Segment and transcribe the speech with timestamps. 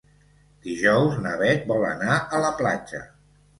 [0.67, 3.07] Dijous na Bet vol anar a la platja.